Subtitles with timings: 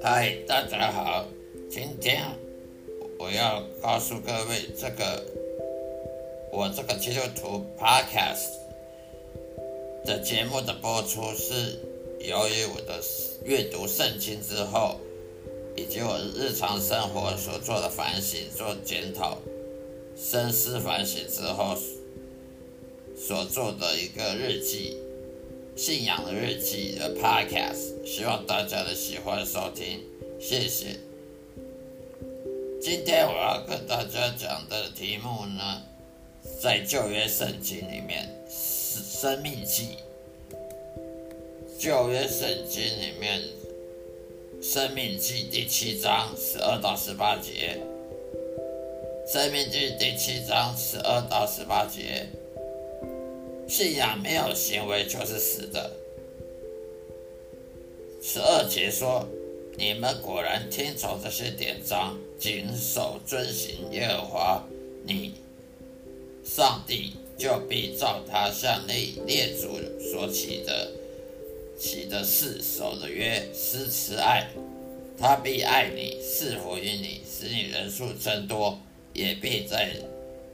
[0.00, 1.26] 嗨，大家好，
[1.68, 2.22] 今天
[3.18, 5.24] 我要告诉各位，这个
[6.52, 8.50] 我这个基督徒 Podcast
[10.04, 11.80] 的节目的播出是
[12.20, 13.02] 由于我的
[13.44, 15.00] 阅读圣经之后，
[15.76, 19.38] 以及我日常生活所做的反省、做检讨、
[20.16, 21.76] 深思反省之后
[23.16, 24.96] 所做的一个日记。
[25.78, 30.00] 信仰的日记的 Podcast，希望大家的喜欢收听，
[30.40, 30.98] 谢谢。
[32.82, 35.80] 今天我要跟大家讲的题目呢，
[36.60, 38.28] 在旧约圣经里面
[39.22, 39.98] 《生命记》。
[41.78, 43.40] 旧约圣经里面，
[44.60, 47.78] 《生命记》第七章十二到十八节，
[49.32, 52.26] 《生命记》第七章十二到十八节。
[53.68, 55.92] 信仰没有行为就是死的。
[58.22, 59.28] 十二节说
[59.76, 64.64] ：“你们果然听从这些典章，谨守遵行耶和华
[65.04, 65.34] 你
[66.42, 70.90] 上帝，就必照他向你列祖所起的
[71.78, 74.48] 起的誓守的约施慈爱，
[75.18, 78.80] 他必爱你，赐福于你，使你人数增多，
[79.12, 79.92] 也必在。”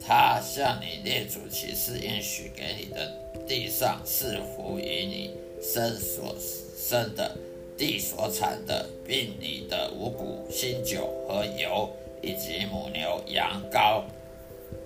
[0.00, 3.12] 他向你列祖起誓应许给你的
[3.46, 6.34] 地上赐福于你生所
[6.76, 7.36] 生的
[7.76, 11.90] 地所产的，并你的五谷、新酒和油，
[12.22, 14.02] 以及母牛、羊羔，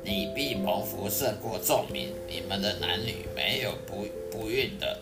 [0.04, 2.08] 你必蒙福胜过众民。
[2.28, 4.98] 你们的男女没有不不孕的、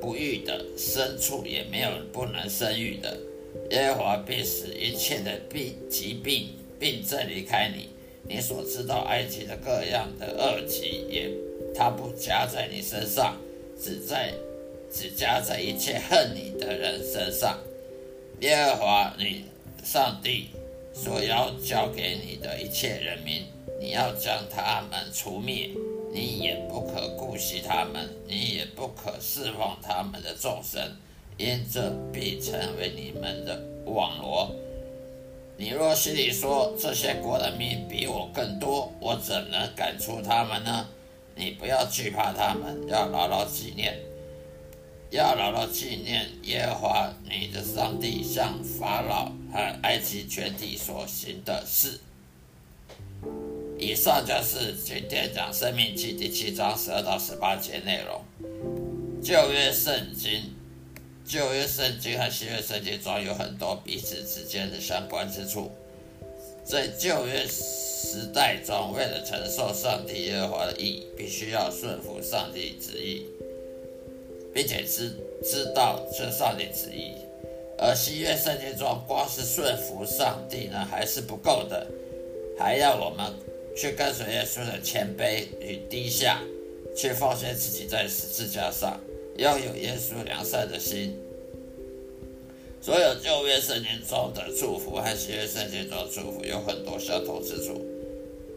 [0.00, 3.16] 不育的牲畜，也没有不能生育的。
[3.70, 7.88] 耶和华必使一切的病疾病病症离开你。
[8.22, 11.30] 你所知道埃及的各样的恶疾，也
[11.74, 13.36] 他不加在你身上，
[13.80, 14.32] 只在
[14.90, 17.58] 只加在一切恨你的人身上。
[18.40, 19.44] 耶和华你
[19.82, 20.48] 上帝
[20.92, 23.44] 所要交给你的一切人民，
[23.80, 25.70] 你要将他们除灭，
[26.12, 30.80] 你也不可顾惜他们，你也不可侍奉他们的众生，
[31.36, 34.54] 因这必成为你们的网罗。
[35.60, 40.88] 你若心里说这些国的民比我更多，我怎能赶出他们呢？
[41.36, 44.00] 你不要惧怕他们，要牢牢纪念，
[45.10, 52.00] 要牢牢纪念耶和华你的上帝向法老和埃及全体所行的事。
[53.78, 58.24] 以上就是今天讲《生命记》第七章十二到十八节内容。
[59.22, 60.54] 旧约圣经。
[61.30, 65.70] 旧约圣经和新约圣经中有很多彼此之间的相关之处。
[66.64, 73.26] 在旧约时代中，为了承受上帝耶和华的意，必须要顺服上帝旨意，
[74.52, 75.12] 并且知
[75.44, 77.12] 知道这上帝旨意。
[77.78, 81.86] 而新约圣经中，光是顺服上帝呢，还是不够的，
[82.58, 83.32] 还要我们
[83.76, 86.42] 去跟随耶稣的谦卑与低下，
[86.96, 89.00] 去奉献自己在十字架上。
[89.40, 91.16] 要有耶稣良善的心。
[92.78, 97.82] 所有旧约圣经中的祝福和新约圣经中的祝福有很多相同之处。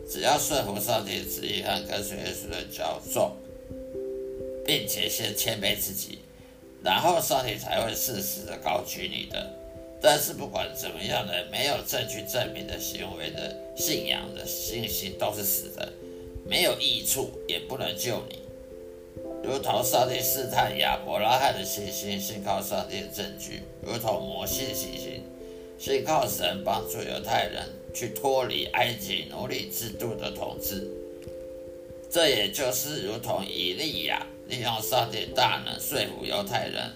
[0.09, 3.31] 只要顺服上帝的旨意和跟随耶稣的教众，
[4.66, 6.19] 并且先谦卑自己，
[6.83, 9.49] 然后上帝才会适时的高举你的。
[10.01, 15.93] 但是不管怎么样的，没有证据证明的行为的信仰的信心都是死的，
[16.45, 18.42] 没有益处，也不能救你。
[19.43, 25.21] 如同上帝试探亚伯拉罕的信心，信靠上帝的证据；如同摩西的信心，
[25.77, 30.87] 信靠神帮助犹太人去脱离埃及奴隶制度的统治。
[32.09, 36.91] 这也就是如同以利亚利用上帝大能说服犹太人，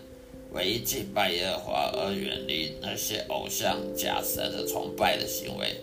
[0.54, 5.76] 唯一敬拜耶和华而远离那些偶像假神的崇拜的行为。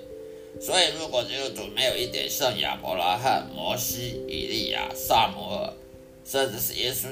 [0.58, 5.72] 所以，如果基督徒没有一点像亚伯拉罕、摩西、以利亚、萨摩尔，
[6.24, 7.06] 甚至是耶稣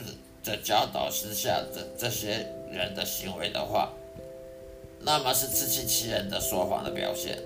[0.44, 3.92] 的教导之下的这些人的行为的话，
[5.00, 7.38] 那么是自欺欺人的说谎的表现，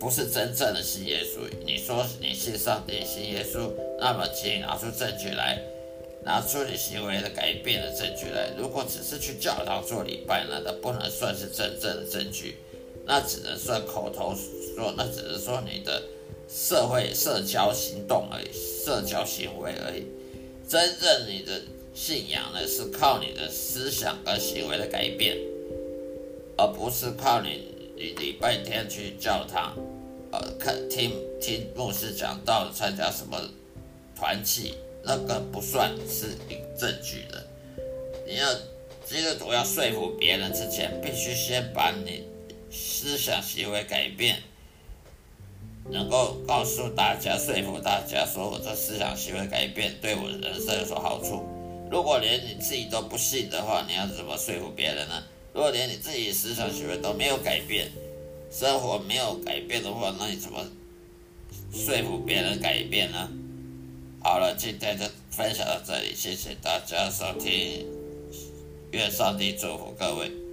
[0.00, 1.40] 不是真正的信耶稣。
[1.64, 3.70] 你说你信上帝、信耶稣，
[4.00, 5.60] 那么请拿出证据来，
[6.24, 8.50] 拿出你行为的改变的证据来。
[8.56, 12.56] 如果只是去教堂做礼拜，那都不能算是真正的证据，
[13.04, 14.34] 那只能算口头
[14.74, 16.02] 说，那只能说你的。
[16.48, 18.46] 社会社交行动而已，
[18.86, 20.06] 社交行为而已。
[20.68, 21.60] 真正你的
[21.92, 25.36] 信仰呢，是靠你的思想和行为的改变，
[26.56, 29.76] 而不是靠你你礼拜天去教堂，
[30.30, 31.10] 呃，看听
[31.40, 33.36] 听牧师讲道，参加什么
[34.14, 36.36] 团契，那个不算是
[36.78, 37.44] 证据的。
[38.24, 38.54] 你要
[39.04, 42.22] 基督徒要说服别人之前，必须先把你
[42.70, 44.40] 思想行为改变，
[45.90, 51.44] 能够告诉大家、说服大家，说我这思想行为改变对我的人生有所好处。
[51.90, 55.22] 如果连你自己都不信的话，你要怎么说服别人呢？
[55.52, 57.88] 如果连你自己思想行为都没有改变，
[58.50, 60.64] 生活没有改变的话，那你怎么
[61.72, 63.28] 说服别人改变呢？
[64.22, 67.86] 好了，今天就分享到这里，谢谢大家收听，
[68.90, 70.45] 愿上帝祝福各位。